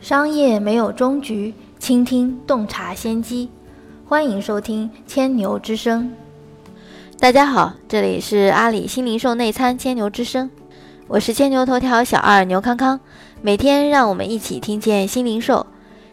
[0.00, 3.50] 商业没有终局，倾听洞察先机。
[4.08, 6.10] 欢迎收听千牛之声。
[7.18, 10.50] 大家好，这里是阿里新零售内参千牛之声，
[11.06, 12.98] 我是千牛头条小二牛康康。
[13.42, 15.66] 每天让我们一起听见新零售。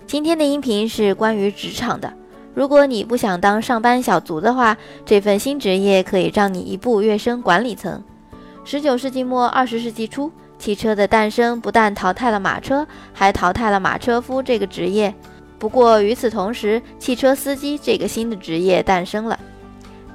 [0.05, 2.11] 今天的音频是关于职场的。
[2.53, 4.75] 如果你不想当上班小卒的话，
[5.05, 8.03] 这份新职业可以让你一步跃升管理层。
[8.65, 10.29] 十九世纪末二十世纪初。
[10.59, 15.13] 汽车的诞生不但淘汰了马车，还淘汰了马车夫这个职业。
[15.59, 19.39] 不过与此同时，汽车司机这个新的职业诞生了。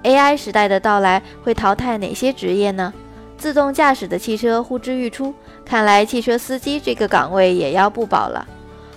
[0.02, 2.92] AI 时代的到来会淘汰哪些职业呢？
[3.38, 8.46] 自动驾驶的汽车呼之欲出，看来汽车司机这个岗位也要不保了。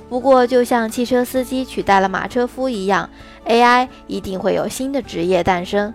[0.08, 3.10] 不过，就像汽车司机取代了马车夫一样
[3.48, 5.92] ，AI 一定会有新的职业诞生。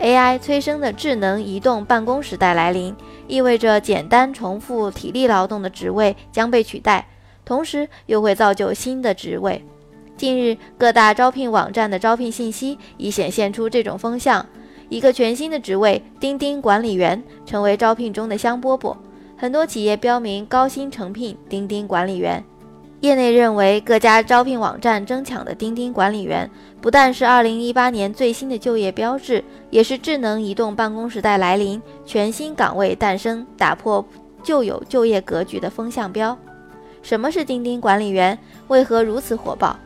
[0.00, 2.96] AI 催生的智能移动办公时代来临，
[3.28, 7.06] 意味着简单重复体力劳动的职位将被取代，
[7.44, 9.62] 同时又会造就新的职位。
[10.16, 14.44] 近日，各大招聘网站的招聘信息已显现出这种风向，
[14.88, 18.96] 一个全新的职位——钉钉管理员，成为招聘中的香饽饽。
[19.36, 22.42] 很多企业标明高薪诚聘钉钉管理员。
[23.00, 26.50] 业内认为，各家招聘网站争抢的钉钉管理员，
[26.82, 34.04] 不但是2018年最新的就业标志，也是智能移动办公时代来临、全新岗位诞生、打破
[34.42, 36.36] 旧有就业格局的风向标。
[37.00, 38.38] 什么是钉钉管理员？
[38.68, 39.78] 为何如此火爆？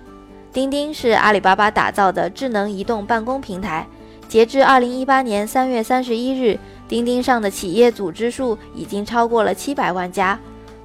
[0.53, 3.87] 钉钉是阿里巴巴打造的智能移动办公平台。
[4.27, 10.37] 截至2018年3月31日，钉钉上的企业组织数已经超过了700万家。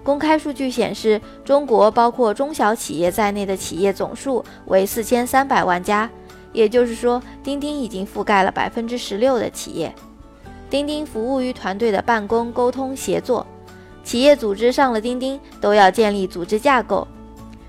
[0.03, 6.09] 公开数据显示，中国包括中小企业在内的企业总数为四千三百万家，
[6.53, 9.94] 也就是说，钉钉已经覆盖了百分之十六的企业。
[10.70, 13.45] 钉钉服务于团队的办公、沟通、协作。
[14.03, 17.08] 企业组织上了钉钉，都要建立组织架构。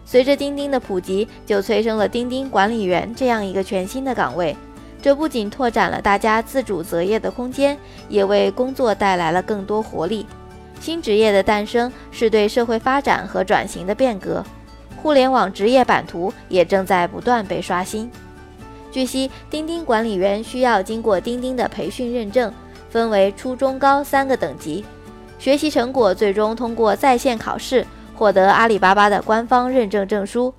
[0.05, 4.57] 随着钉钉的普及，就催生了钉钉管理员这样一个全新的岗位。
[5.03, 7.77] 这不仅拓展了大家自主择业的空间，
[8.09, 10.25] 也为工作带来了更多活力。
[10.81, 14.43] 新职业的诞生是对社会发展和转型的变革，
[14.97, 18.11] 互联网职业版图也正在不断被刷新。
[18.91, 22.53] 据悉，钉钉管理员需要经过钉钉的培训认证，
[22.89, 24.85] 分为初中高三个等级，
[25.39, 27.87] 学习成果最终通过在线考试，
[28.17, 30.53] 获得阿里巴巴的官方认证证书。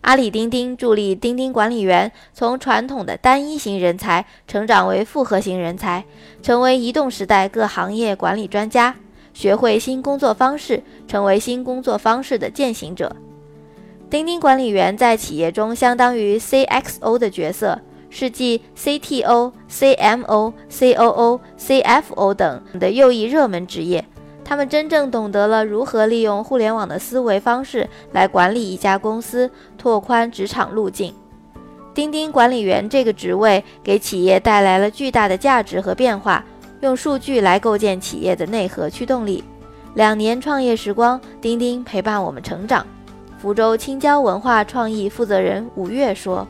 [0.00, 6.04] 阿里钉钉助力钉钉管理员从传统的单一型人才成长为复合型人才，
[6.42, 8.94] 成为移动时代各行业管理专家。
[9.38, 13.14] 学会新工作方式，成为新工作方式的践行者。
[14.10, 24.04] 钉钉管理员在企业中相当于 CXO 的角色，是继 CTO、CMO、COO、CFO 等的又一热门职业。
[24.44, 31.14] 他们真正懂得了如何利用互联网的思维方式来管理一家公司，拓宽职场路径。
[31.94, 36.44] 钉钉管理员这个职位给企业带来了巨大的价值和变化。
[36.80, 39.42] 用数据来构建企业的内核驱动力。
[39.94, 42.86] 两年创业时光，钉钉陪伴我们成长。
[43.38, 46.46] 福州青椒文化创意负责人吴越说：“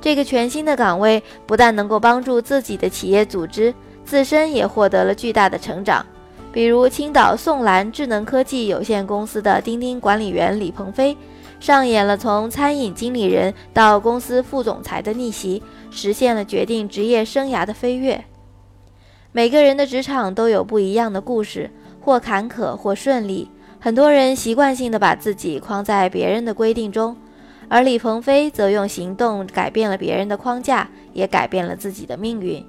[0.00, 3.74] 这个全新的岗位不但能够帮助自己的企业组织，
[4.04, 6.04] 自身也获得了巨大的成长。
[6.52, 11.16] 比如青岛宋兰智能科技有限公司的钉钉管理员李鹏飞，
[11.60, 18.24] 上演了从餐饮经理人到公司副总裁的逆袭，实现了决定职业生涯的飞跃。”
[19.36, 21.70] 每个人的职场都有不一样的故事，
[22.00, 23.50] 或坎坷，或顺利。
[23.78, 27.14] 很多人习惯性的把自己框在别人的规定中，
[27.68, 32.64] 而李鹏飞则用行动改变了别人的框架，也改变了自己的命运。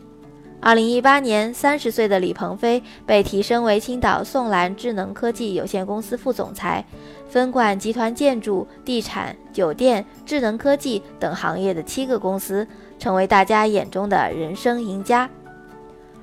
[0.60, 6.84] 二零一八年，三十岁的李鹏飞被提升为青岛宋兰智能科技有限公司副总裁，
[7.30, 12.68] 分管集团建筑、地产、酒店、智能科技等行业的七个公司，
[13.00, 15.30] 成为大家眼中的人生赢家。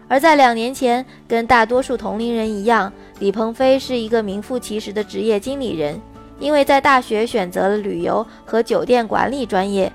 [0.06, 6.00] 而在两年前，跟大多数同龄人一样，李鹏飞是一个名副其实的职业经理人。
[6.40, 9.90] 因为在大学选择了旅游和酒店管理专业，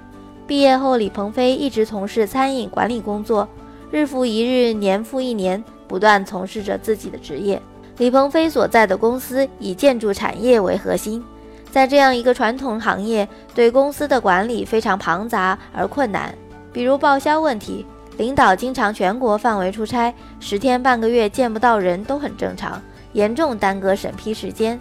[0.48, 3.48] 毕业后李鹏飞一直从事餐饮管理工作，
[3.92, 7.62] 日复一日，年复一年，不断从事着自己的职业。
[7.98, 11.22] 李鹏飞所在的公司以建筑产业为核心，
[11.70, 16.34] 在这样一个传统行业，对公司的管理非常庞杂而困难，
[16.72, 17.86] 比如报销问题。
[18.20, 22.82] 领导经常全国范围出差，十天半个月见不到人都很正常，
[23.14, 24.78] 严重耽搁审批时间。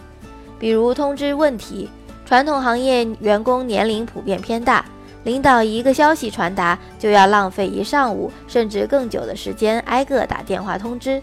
[0.59, 1.89] 比如通知问题，
[2.27, 4.85] 传统行业员工年龄普遍偏大，
[5.23, 11.23] 领导一个消息传达就要浪费一上午甚至更久的时间，挨个打电话通知。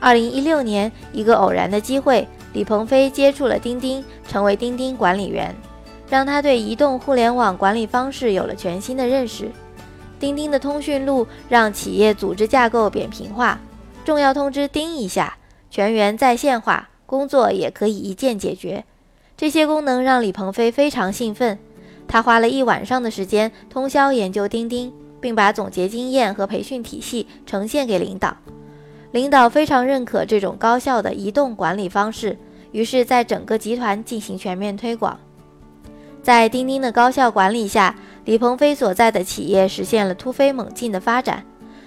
[0.00, 5.56] 二零一六年，一个偶然的机会，李鹏飞接触了钉钉，成为钉钉管理员，
[6.06, 9.50] 让他对移动互联网管理方式有了全新的认识。
[10.24, 13.60] 钉钉的通讯录让企业组织架构扁平化，
[14.06, 15.36] 重要通知钉一下，
[15.70, 18.86] 全员在线化，工作也可以一键解决。
[19.36, 21.58] 这些功能让李鹏飞非常兴奋，
[22.08, 24.90] 他花了一晚上的时间通宵研究钉钉，
[25.20, 28.34] 并把总结经验和培训体系呈现给领导。
[29.12, 32.38] 领导非常认可这种高效的移动管理方式，
[32.72, 35.20] 于是在整个集团进行全面推广。
[36.22, 37.94] 在钉钉的高效管理下，
[38.24, 41.44] 李鹏飞所在的企业实现了突飞猛进的发展。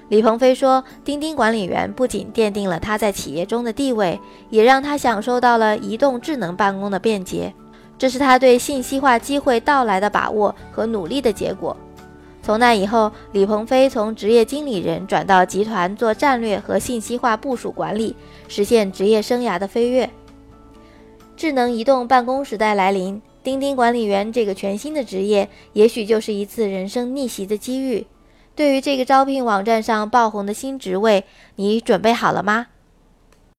[0.09, 4.19] 李鹏飞说：“钉钉管理员不仅奠定了他在企业中的地位，
[4.49, 7.53] 也让他享受到了移动智能办公的便捷。
[7.97, 11.75] 这是他对信息化机会到来的把握和努力的结果。”
[12.41, 18.15] 从那以后，李鹏飞从职业经理人转到集团做战略和信息化部署管理，
[18.47, 20.09] 实现职业生涯的飞跃。
[21.35, 23.21] 智能移动办公时代来临。
[23.47, 28.05] 钉钉管理员这个全新的职业，也许就是一次人生逆袭的机遇。
[28.57, 31.23] 对于这个招聘网站上爆红的新职位，
[31.55, 32.67] 你准备好了吗？